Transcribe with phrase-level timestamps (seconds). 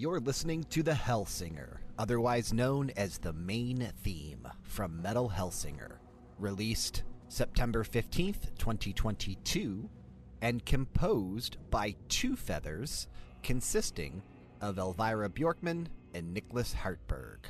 [0.00, 5.98] You're listening to The Hellsinger, otherwise known as the main theme from Metal Hellsinger,
[6.38, 9.90] released September 15th, 2022,
[10.40, 13.08] and composed by Two Feathers,
[13.42, 14.22] consisting
[14.62, 17.44] of Elvira Bjorkman and Nicholas Hartberg.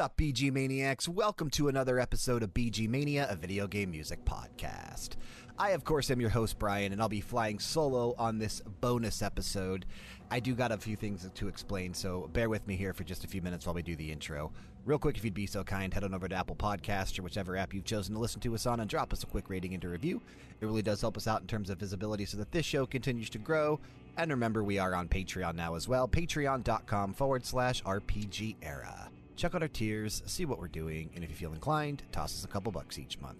[0.00, 1.06] Up, BG Maniacs?
[1.06, 5.10] Welcome to another episode of BG Mania, a video game music podcast.
[5.58, 9.20] I, of course, am your host, Brian, and I'll be flying solo on this bonus
[9.20, 9.84] episode.
[10.30, 13.24] I do got a few things to explain, so bear with me here for just
[13.24, 14.52] a few minutes while we do the intro.
[14.86, 17.54] Real quick, if you'd be so kind, head on over to Apple Podcasts or whichever
[17.58, 19.84] app you've chosen to listen to us on and drop us a quick rating and
[19.84, 20.22] a review.
[20.62, 23.28] It really does help us out in terms of visibility so that this show continues
[23.30, 23.78] to grow.
[24.16, 29.09] And remember, we are on Patreon now as well, patreon.com forward slash RPG era.
[29.40, 32.44] Check out our tiers, see what we're doing, and if you feel inclined, toss us
[32.44, 33.38] a couple bucks each month.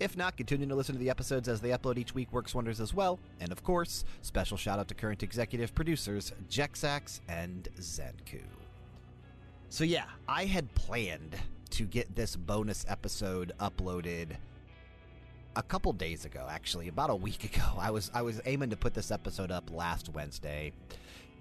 [0.00, 2.80] If not, continue to listen to the episodes as they upload each week works wonders
[2.80, 3.20] as well.
[3.38, 8.40] And of course, special shout out to current executive producers Jexax and Zenku.
[9.68, 11.36] So, yeah, I had planned
[11.70, 14.30] to get this bonus episode uploaded
[15.54, 18.76] a couple days ago actually about a week ago i was i was aiming to
[18.76, 20.70] put this episode up last wednesday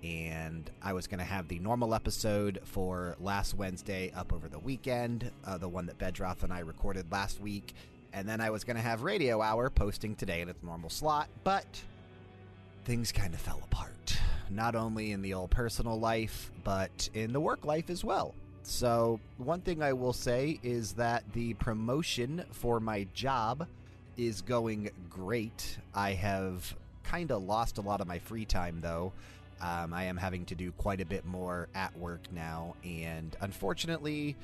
[0.06, 4.60] and I was going to have the normal episode for last Wednesday up over the
[4.60, 7.74] weekend, uh, the one that Bedroth and I recorded last week,
[8.14, 11.28] and then I was going to have Radio Hour posting today in its normal slot,
[11.44, 11.66] but
[12.86, 14.18] things kind of fell apart.
[14.50, 18.36] Not only in the old personal life, but in the work life as well.
[18.62, 23.68] So, one thing I will say is that the promotion for my job
[24.18, 25.78] is going great.
[25.94, 29.14] I have kind of lost a lot of my free time, though.
[29.62, 34.36] Um, I am having to do quite a bit more at work now, and unfortunately,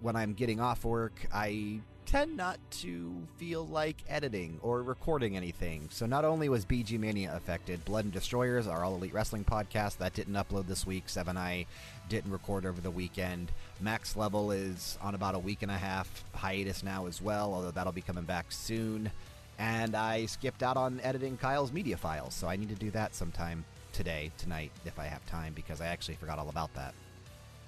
[0.00, 5.88] when I'm getting off work, I tend not to feel like editing or recording anything.
[5.90, 9.98] So not only was BG Mania affected, Blood and Destroyers, our All Elite Wrestling podcast,
[9.98, 11.04] that didn't upload this week.
[11.06, 11.66] Seven I
[12.08, 13.52] didn't record over the weekend.
[13.80, 17.70] Max Level is on about a week and a half hiatus now as well, although
[17.70, 19.10] that'll be coming back soon.
[19.58, 23.14] And I skipped out on editing Kyle's media files, so I need to do that
[23.14, 26.94] sometime today, tonight, if I have time, because I actually forgot all about that.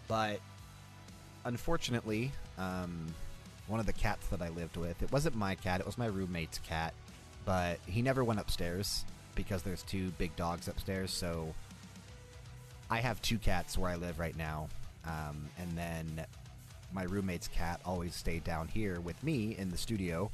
[0.09, 0.41] But
[1.45, 3.07] unfortunately, um,
[3.67, 6.07] one of the cats that I lived with, it wasn't my cat, it was my
[6.07, 6.95] roommate's cat,
[7.45, 9.05] but he never went upstairs
[9.35, 11.55] because there's two big dogs upstairs, so
[12.91, 14.69] I have two cats where I live right now,
[15.05, 16.27] um, and then
[16.93, 20.31] my roommate's cat always stayed down here with me in the studio.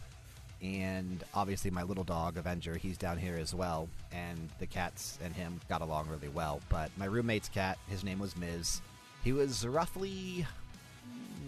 [0.62, 3.89] And obviously, my little dog, Avenger, he's down here as well.
[4.12, 6.61] And the cats and him got along really well.
[6.69, 8.83] But my roommate's cat, his name was Miz.
[9.25, 10.47] He was roughly,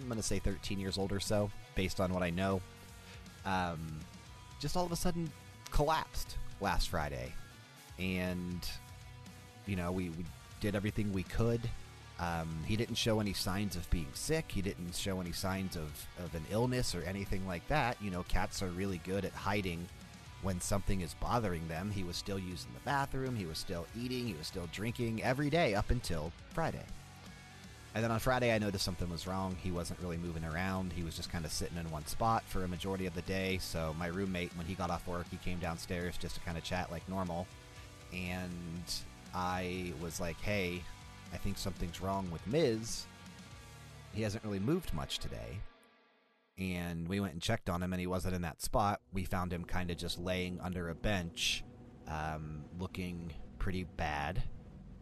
[0.02, 2.62] I'm to say 13 years old or so, based on what I know.
[3.44, 4.00] Um,
[4.60, 5.30] just all of a sudden
[5.70, 7.32] collapsed last Friday.
[7.98, 8.66] And,
[9.66, 10.24] you know, we, we
[10.60, 11.60] did everything we could.
[12.20, 14.52] Um, he didn't show any signs of being sick.
[14.52, 17.96] He didn't show any signs of, of an illness or anything like that.
[18.00, 19.88] You know, cats are really good at hiding
[20.42, 21.90] when something is bothering them.
[21.90, 23.34] He was still using the bathroom.
[23.34, 24.26] He was still eating.
[24.26, 26.84] He was still drinking every day up until Friday.
[27.94, 29.56] And then on Friday, I noticed something was wrong.
[29.62, 30.92] He wasn't really moving around.
[30.92, 33.58] He was just kind of sitting in one spot for a majority of the day.
[33.60, 36.64] So my roommate, when he got off work, he came downstairs just to kind of
[36.64, 37.46] chat like normal.
[38.14, 38.94] And
[39.34, 40.82] I was like, hey,
[41.32, 43.06] I think something's wrong with Miz.
[44.12, 45.58] He hasn't really moved much today.
[46.58, 49.00] And we went and checked on him, and he wasn't in that spot.
[49.12, 51.64] We found him kind of just laying under a bench,
[52.06, 54.42] um, looking pretty bad.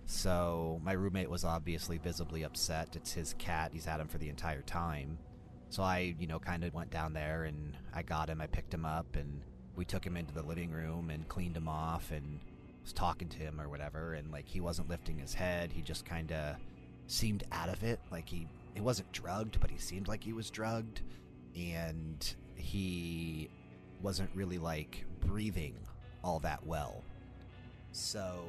[0.07, 2.97] So my roommate was obviously visibly upset.
[2.97, 3.71] It's his cat.
[3.73, 5.19] He's had him for the entire time.
[5.69, 8.41] So I, you know, kind of went down there and I got him.
[8.41, 9.41] I picked him up and
[9.77, 12.41] we took him into the living room and cleaned him off and
[12.91, 15.71] was talking to him or whatever, and like he wasn't lifting his head.
[15.73, 16.57] He just kind of
[17.07, 18.01] seemed out of it.
[18.11, 21.03] Like he he wasn't drugged, but he seemed like he was drugged,
[21.57, 23.49] and he
[24.03, 25.75] wasn't really like breathing
[26.25, 27.05] all that well.
[27.93, 28.45] So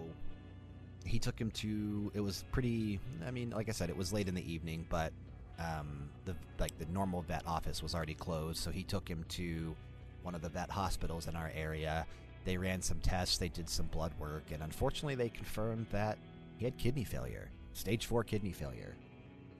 [1.05, 2.11] he took him to.
[2.15, 2.99] It was pretty.
[3.25, 5.13] I mean, like I said, it was late in the evening, but
[5.59, 8.57] um, the like the normal vet office was already closed.
[8.57, 9.75] So he took him to
[10.23, 12.07] one of the vet hospitals in our area
[12.45, 16.17] they ran some tests, they did some blood work, and unfortunately, they confirmed that
[16.57, 18.95] he had kidney failure, stage four kidney failure.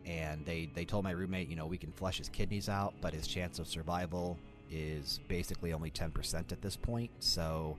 [0.06, 3.14] And they, they told my roommate, you know, we can flush his kidneys out, but
[3.14, 4.38] his chance of survival
[4.72, 7.12] is basically only 10% at this point.
[7.20, 7.78] So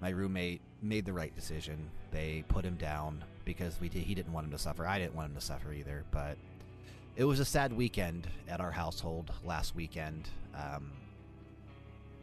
[0.00, 1.90] my roommate made the right decision.
[2.10, 4.86] They put him down because we did, he didn't want him to suffer.
[4.86, 6.04] I didn't want him to suffer either.
[6.10, 6.38] But
[7.16, 10.28] it was a sad weekend at our household last weekend.
[10.54, 10.90] Um,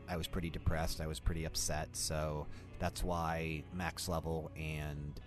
[0.09, 1.01] I was pretty depressed.
[1.01, 1.89] I was pretty upset.
[1.93, 2.47] So
[2.79, 5.19] that's why Max Level and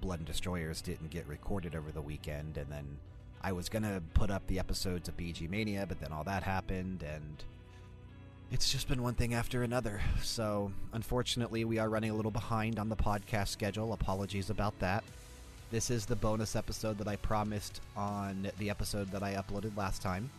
[0.00, 2.56] Blood and Destroyers didn't get recorded over the weekend.
[2.56, 2.98] And then
[3.42, 6.42] I was going to put up the episodes of BG Mania, but then all that
[6.42, 7.02] happened.
[7.02, 7.42] And
[8.50, 10.00] it's just been one thing after another.
[10.22, 13.92] So unfortunately, we are running a little behind on the podcast schedule.
[13.92, 15.02] Apologies about that.
[15.70, 20.02] This is the bonus episode that I promised on the episode that I uploaded last
[20.02, 20.30] time.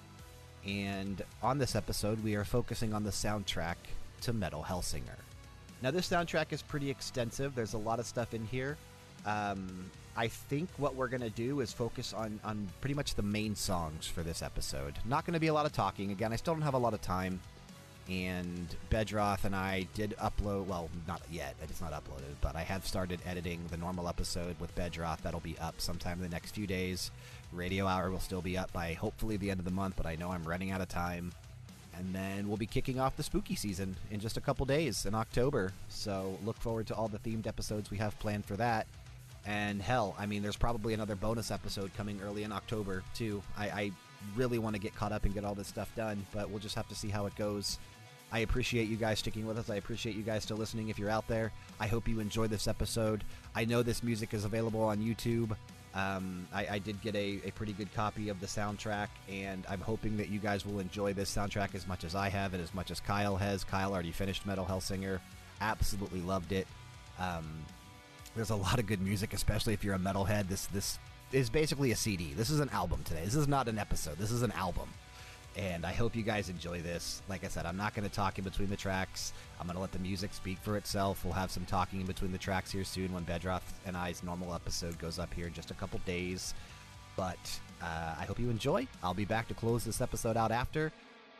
[0.65, 3.75] And on this episode, we are focusing on the soundtrack
[4.21, 5.19] to Metal Hellsinger.
[5.81, 7.56] Now, this soundtrack is pretty extensive.
[7.56, 8.77] There's a lot of stuff in here.
[9.25, 13.21] Um, I think what we're going to do is focus on, on pretty much the
[13.21, 14.94] main songs for this episode.
[15.06, 16.12] Not going to be a lot of talking.
[16.12, 17.42] Again, I still don't have a lot of time
[18.10, 20.65] and Bedroth and I did upload.
[20.65, 24.75] Well, not yet; it's not uploaded, but I have started editing the normal episode with
[24.75, 25.22] Bedroth.
[25.22, 27.12] That'll be up sometime in the next few days.
[27.53, 30.15] Radio Hour will still be up by hopefully the end of the month, but I
[30.15, 31.31] know I'm running out of time.
[31.95, 35.13] And then we'll be kicking off the spooky season in just a couple days in
[35.13, 35.72] October.
[35.89, 38.88] So look forward to all the themed episodes we have planned for that.
[39.45, 43.43] And hell, I mean, there's probably another bonus episode coming early in October, too.
[43.57, 43.91] I, I
[44.36, 46.75] really want to get caught up and get all this stuff done, but we'll just
[46.75, 47.77] have to see how it goes.
[48.31, 49.69] I appreciate you guys sticking with us.
[49.69, 51.51] I appreciate you guys still listening if you're out there.
[51.79, 53.24] I hope you enjoy this episode.
[53.53, 55.55] I know this music is available on YouTube.
[55.95, 59.79] Um, I, I, did get a, a, pretty good copy of the soundtrack, and I'm
[59.79, 62.73] hoping that you guys will enjoy this soundtrack as much as I have and as
[62.73, 63.63] much as Kyle has.
[63.63, 65.19] Kyle already finished Metal Hellsinger,
[65.62, 66.65] absolutely loved it.
[67.19, 67.45] Um,
[68.35, 70.47] there's a lot of good music, especially if you're a metalhead.
[70.47, 70.97] This this
[71.31, 72.33] is basically a CD.
[72.33, 73.21] This is an album today.
[73.23, 74.17] This is not an episode.
[74.17, 74.89] This is an album
[75.55, 77.22] and I hope you guys enjoy this.
[77.29, 79.33] Like I said, I'm not going to talk in between the tracks.
[79.60, 81.24] I'm going to let the music speak for itself.
[81.24, 84.53] We'll have some talking in between the tracks here soon when Bedroth and I's normal
[84.53, 86.53] episode goes up here in just a couple days.
[87.15, 88.88] But uh, I hope you enjoy.
[89.03, 90.91] I'll be back to close this episode out after.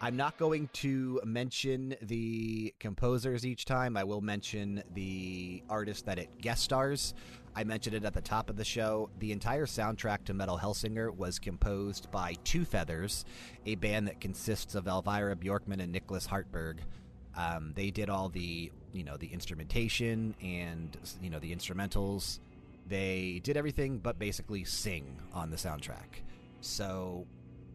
[0.02, 3.96] I'm not going to mention the composers each time.
[3.96, 7.14] I will mention the artist that it guest stars.
[7.56, 9.10] I mentioned it at the top of the show.
[9.20, 13.26] The entire soundtrack to Metal Hellsinger was composed by Two Feathers,
[13.66, 16.80] a band that consists of Elvira Bjorkman and Nicholas Hartberg.
[17.36, 22.40] Um, they did all the, you know, the instrumentation and you know the instrumentals.
[22.88, 26.22] They did everything but basically sing on the soundtrack.
[26.62, 27.26] So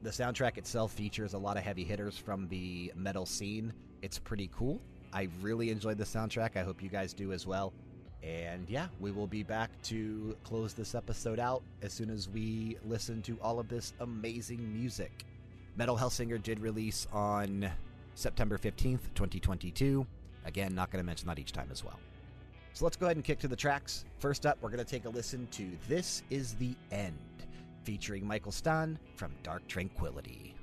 [0.03, 3.73] the soundtrack itself features a lot of heavy hitters from the metal scene.
[4.03, 4.81] It's pretty cool.
[5.13, 6.57] I really enjoyed the soundtrack.
[6.57, 7.73] I hope you guys do as well.
[8.23, 12.77] And yeah, we will be back to close this episode out as soon as we
[12.85, 15.25] listen to all of this amazing music.
[15.77, 17.71] Metal Hellsinger did release on
[18.15, 20.05] September 15th, 2022.
[20.45, 21.99] Again, not going to mention that each time as well.
[22.73, 24.05] So let's go ahead and kick to the tracks.
[24.19, 27.15] First up, we're going to take a listen to This Is the End,
[27.85, 30.55] featuring Mikael Stanne from Dark Tranquillity.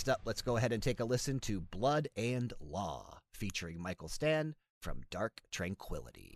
[0.00, 4.08] Next up, let's go ahead and take a listen to Blood and Law, featuring Mikael
[4.08, 6.29] Stanne from Dark Tranquillity.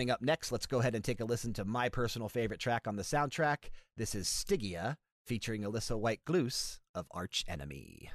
[0.00, 2.88] Coming up next, let's go ahead and take a listen to my personal favorite track
[2.88, 3.68] on the soundtrack.
[3.98, 8.08] This is Stygia, featuring Alissa White-Gluz of Arch Enemy.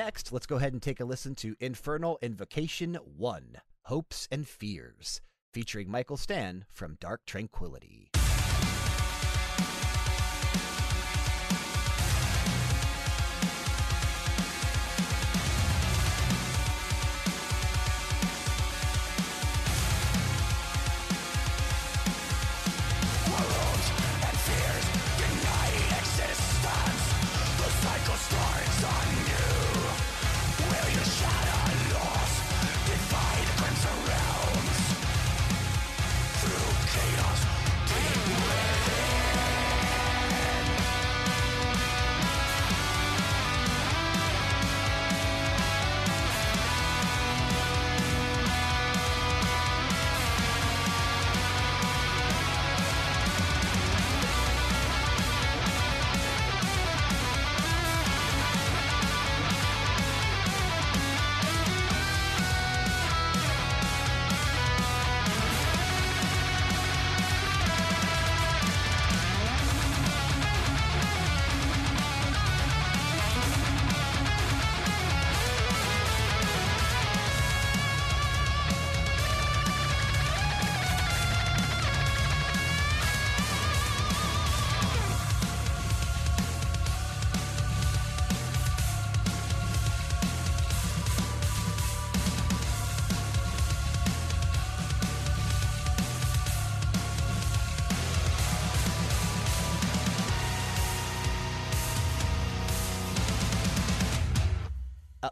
[0.00, 5.20] Next, let's go ahead and take a listen to Infernal Invocation 1 Hopes and Fears,
[5.52, 7.99] featuring Mikael Stanne from Dark Tranquillity.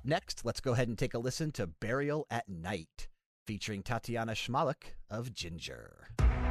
[0.08, 3.08] Next, let's go ahead and take a listen to Burial at Night,
[3.46, 6.47] featuring Tatiana Shmayluk of Jinjer.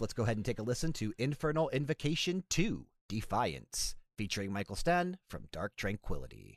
[0.00, 5.18] Let's go ahead and take a listen to Infernal Invocation 2 Defiance, featuring Mikael Stanne
[5.28, 6.56] from Dark Tranquillity.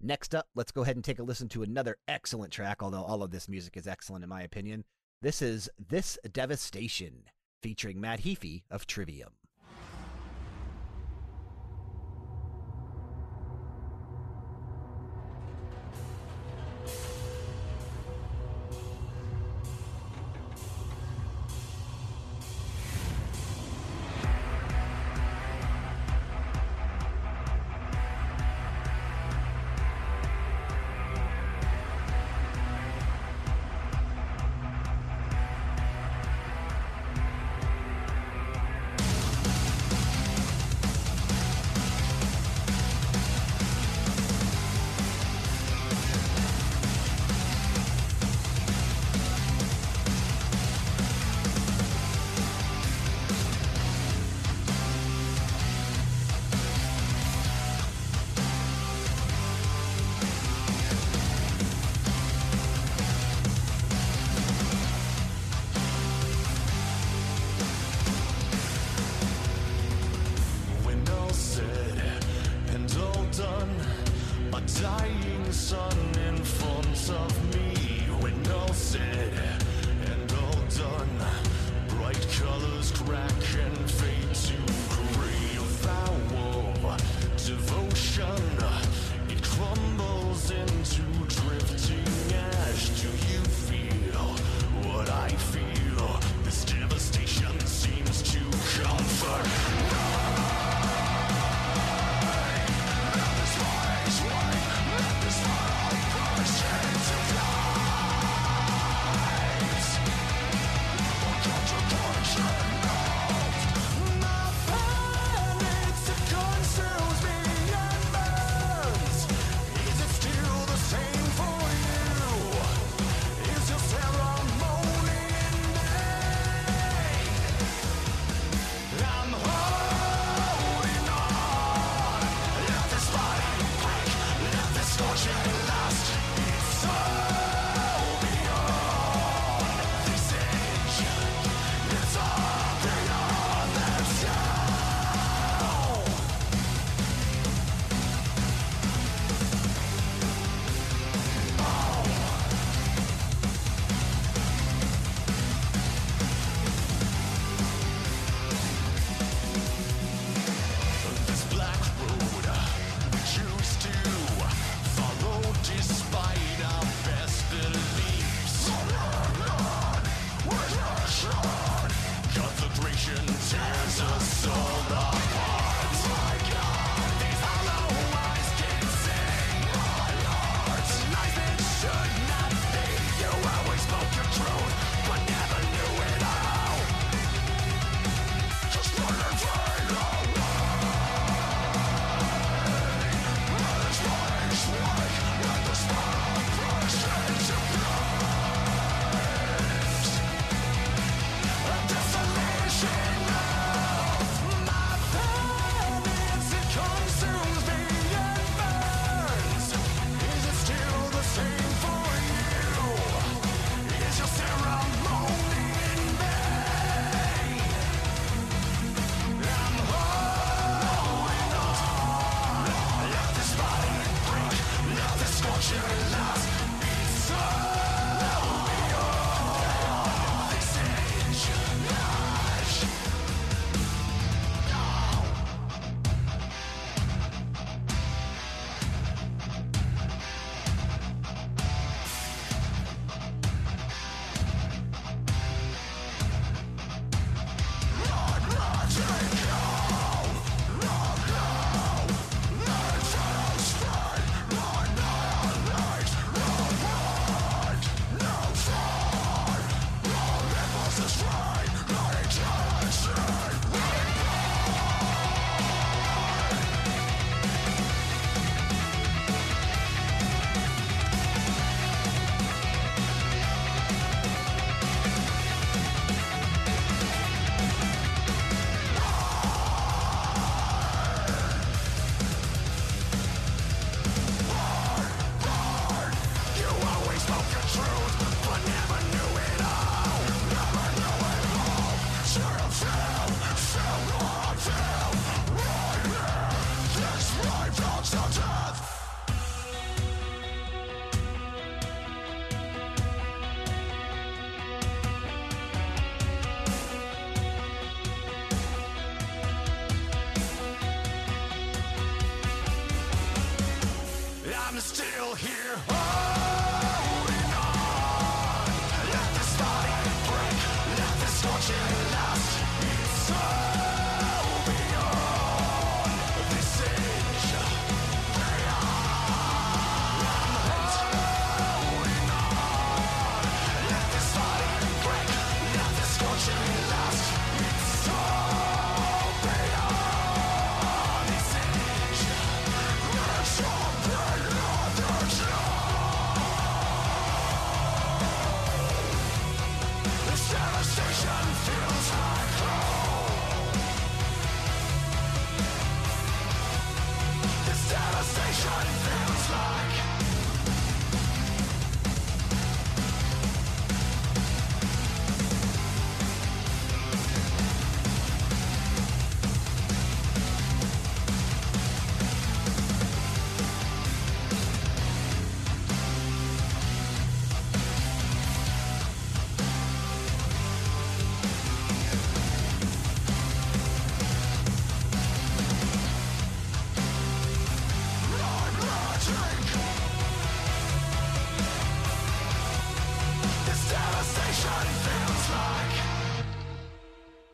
[0.00, 3.22] Next up, let's go ahead and take a listen to another excellent track, although all
[3.22, 4.84] of this music is excellent in my opinion.
[5.22, 7.24] This is This Devastation,
[7.62, 9.37] featuring Matt Heafy of Trivium.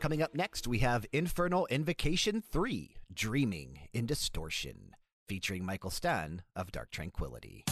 [0.05, 4.91] Coming up next, we have Infernal Invocation 3 Dreaming in Distortion,
[5.27, 7.65] featuring Mikael Stanne of Dark Tranquillity.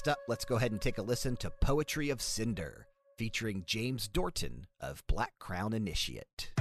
[0.00, 2.86] Next up, let's go ahead and take a listen to Poetry of Cinder,
[3.18, 6.52] featuring James Dorton of Black Crown Initiate.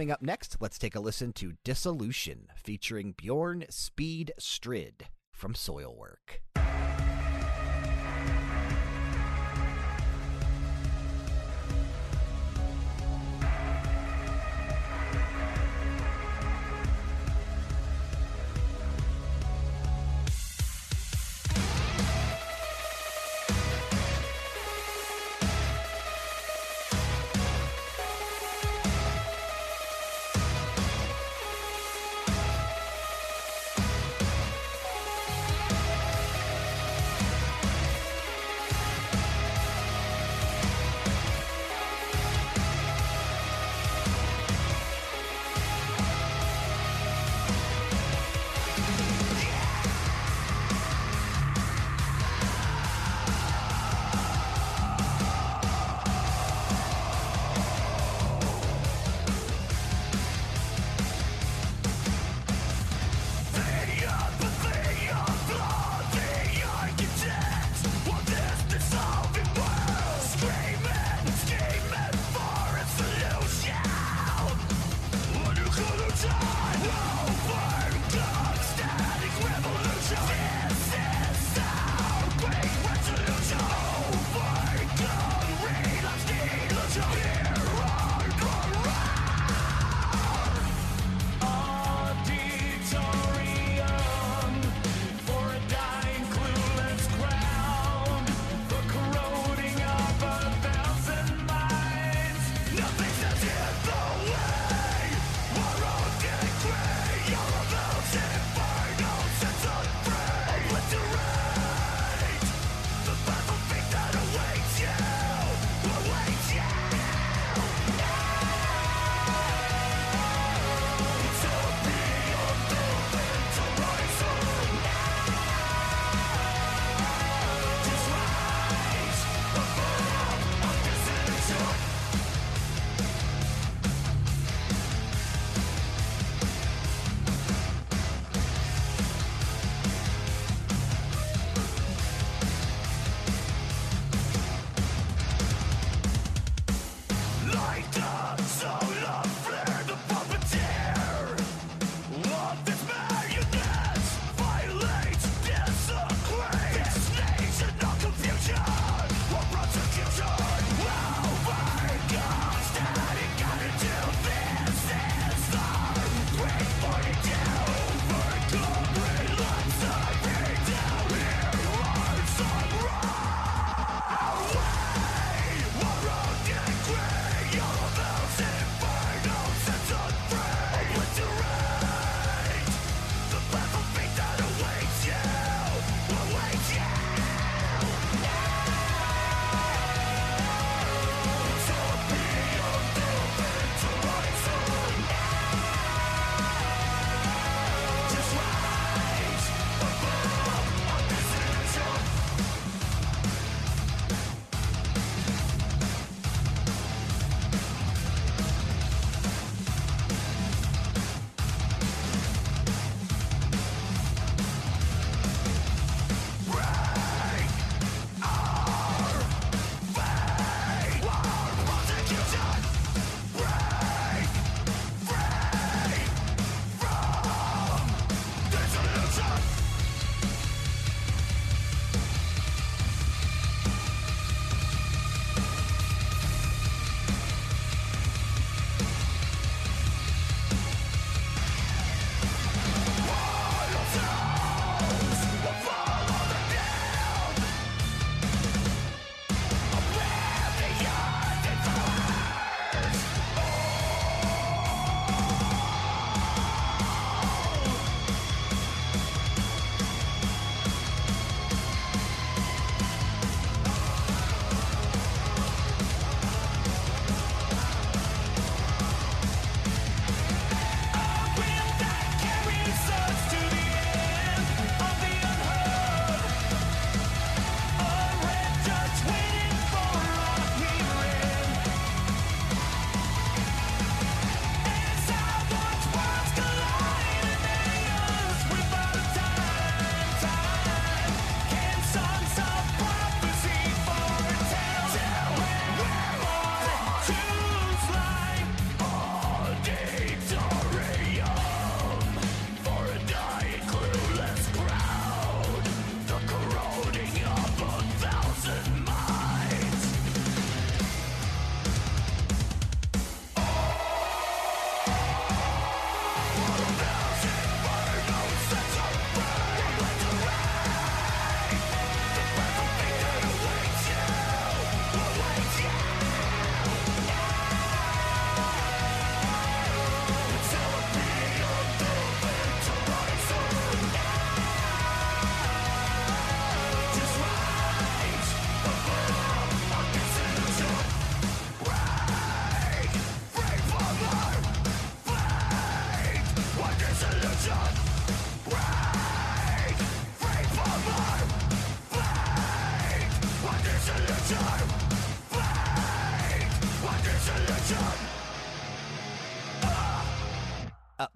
[0.00, 6.40] Coming up next, let's take a listen to Dissolution featuring Bjorn Speed Strid from Soilwork.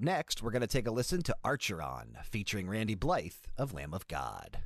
[0.04, 4.06] Next, we're going to take a listen to Archeron, featuring Randy Blythe of Lamb of
[4.06, 4.63] God.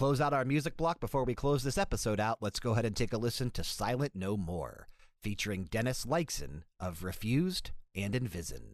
[0.00, 2.96] Close out our music block before we close this episode out, let's go ahead and
[2.96, 4.88] take a listen to Silent No More,
[5.22, 8.69] featuring Dennis Lyxzén of Refused and Invision.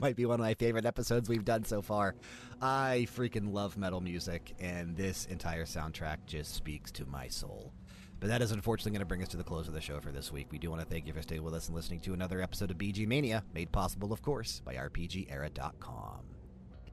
[0.00, 2.14] Might be one of my favorite episodes we've done so far.
[2.60, 7.72] I freaking love metal music, and this entire soundtrack just speaks to my soul.
[8.18, 10.12] But that is unfortunately going to bring us to the close of the show for
[10.12, 10.48] this week.
[10.50, 12.70] We do want to thank you for staying with us and listening to another episode
[12.70, 16.20] of BG Mania, made possible, of course, by RPGera.com.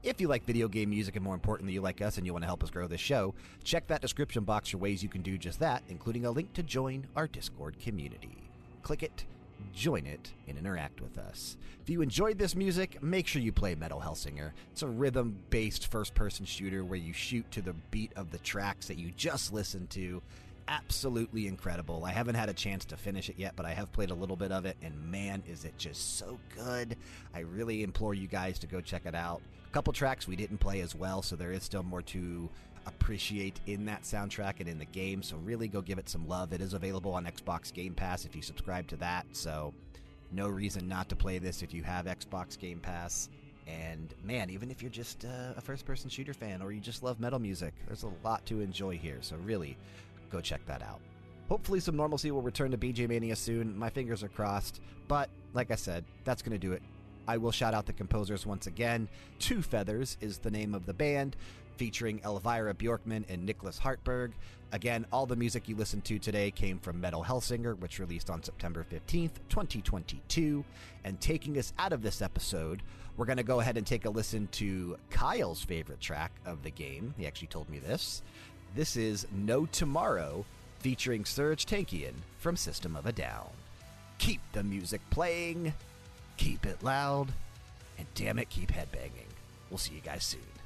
[0.02, 2.44] If you like video game music and more importantly, you like us and you want
[2.44, 5.36] to help us grow this show, check that description box for ways you can do
[5.36, 8.50] just that, including a link to join our Discord community.
[8.82, 9.26] Click it,
[9.72, 11.56] join it, and interact with us.
[11.82, 14.52] If you enjoyed this music, make sure you play Metal Hellsinger.
[14.72, 18.38] It's a rhythm based first person shooter where you shoot to the beat of the
[18.38, 20.22] tracks that you just listened to
[20.68, 22.04] absolutely incredible.
[22.04, 24.36] I haven't had a chance to finish it yet, but I have played a little
[24.36, 26.96] bit of it, and man, is it just so good.
[27.34, 29.40] I really implore you guys to go check it out.
[29.66, 32.48] A couple tracks we didn't play as well, so there is still more to
[32.86, 36.52] appreciate in that soundtrack and in the game, so really go give it some love.
[36.52, 39.72] It is available on Xbox Game Pass if you subscribe to that, so
[40.32, 43.28] no reason not to play this if you have Xbox Game Pass.
[43.66, 47.02] And man, even if you're just uh, a first person shooter fan or you just
[47.02, 49.18] love metal music, there's a lot to enjoy here.
[49.20, 49.76] So, really,
[50.30, 51.00] go check that out.
[51.48, 53.76] Hopefully, some normalcy will return to BG Mania soon.
[53.76, 54.80] My fingers are crossed.
[55.06, 56.82] But, like I said, that's going to do it.
[57.26, 59.08] I will shout out the composers once again.
[59.38, 61.36] Two Feathers is the name of the band,
[61.78, 64.32] featuring Elvira Bjorkman and Nicholas Hartberg.
[64.72, 68.42] Again, all the music you listened to today came from Metal Hellsinger, which released on
[68.42, 70.64] September 15th, 2022.
[71.04, 72.82] And taking us out of this episode,
[73.16, 76.70] we're going to go ahead and take a listen to Kyle's favorite track of the
[76.70, 77.14] game.
[77.16, 78.22] He actually told me this.
[78.74, 80.44] This is No Tomorrow
[80.80, 83.48] featuring Serj Tankian from System of a Down.
[84.18, 85.72] Keep the music playing,
[86.36, 87.28] keep it loud,
[87.96, 89.30] and damn it, keep headbanging.
[89.70, 90.57] We'll see you guys soon.